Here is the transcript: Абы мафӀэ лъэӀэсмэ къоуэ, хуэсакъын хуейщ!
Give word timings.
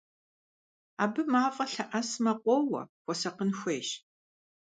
Абы 1.03 1.21
мафӀэ 1.31 1.65
лъэӀэсмэ 1.71 2.33
къоуэ, 2.43 2.81
хуэсакъын 3.03 3.51
хуейщ! 3.59 3.89